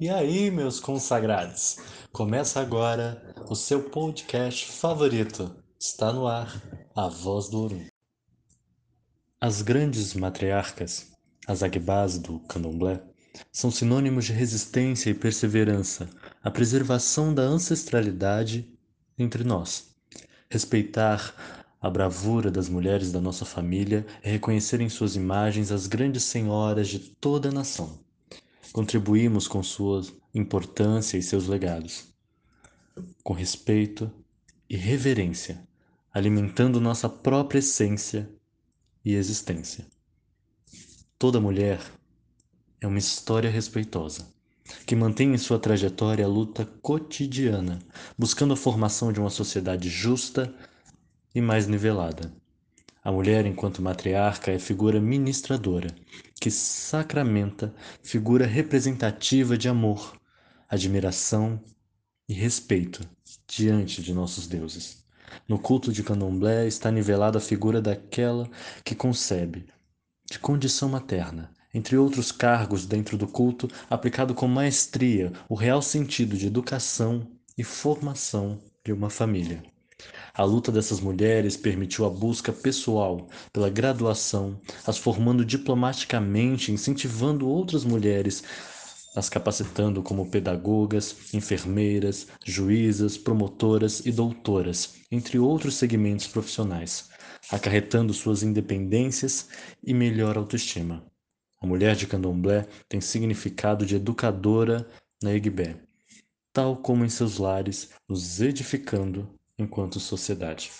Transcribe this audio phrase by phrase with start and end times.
[0.00, 1.78] E aí, meus consagrados?
[2.12, 5.52] Começa agora o seu podcast favorito.
[5.76, 6.62] Está no ar,
[6.94, 7.84] a voz do Orum.
[9.40, 11.10] As grandes matriarcas,
[11.48, 13.02] as agbás do candomblé,
[13.50, 16.08] são sinônimos de resistência e perseverança,
[16.44, 18.72] a preservação da ancestralidade
[19.18, 19.96] entre nós.
[20.48, 21.34] Respeitar
[21.80, 26.86] a bravura das mulheres da nossa família é reconhecer em suas imagens as grandes senhoras
[26.86, 28.06] de toda a nação.
[28.72, 30.02] Contribuímos com sua
[30.34, 32.06] importância e seus legados,
[33.22, 34.10] com respeito
[34.68, 35.66] e reverência,
[36.12, 38.28] alimentando nossa própria essência
[39.04, 39.86] e existência.
[41.18, 41.80] Toda mulher
[42.80, 44.28] é uma história respeitosa,
[44.86, 47.78] que mantém em sua trajetória a luta cotidiana,
[48.16, 50.54] buscando a formação de uma sociedade justa
[51.34, 52.32] e mais nivelada.
[53.02, 55.94] A mulher, enquanto matriarca, é figura ministradora,
[56.40, 60.16] que sacramenta figura representativa de amor,
[60.68, 61.60] admiração
[62.28, 63.00] e respeito
[63.46, 65.04] diante de nossos deuses.
[65.48, 68.48] No culto de candomblé está nivelada a figura daquela
[68.84, 69.66] que concebe,
[70.30, 76.36] de condição materna, entre outros cargos dentro do culto, aplicado com maestria o real sentido
[76.36, 79.62] de educação e formação de uma família.
[80.38, 87.84] A luta dessas mulheres permitiu a busca pessoal pela graduação, as formando diplomaticamente, incentivando outras
[87.84, 88.44] mulheres,
[89.16, 97.08] as capacitando como pedagogas, enfermeiras, juízas, promotoras e doutoras, entre outros segmentos profissionais,
[97.50, 99.48] acarretando suas independências
[99.82, 101.04] e melhor autoestima.
[101.60, 104.86] A mulher de candomblé tem significado de educadora
[105.20, 105.74] na Egbé,
[106.52, 110.70] tal como em seus lares, nos edificando enquanto sociedade.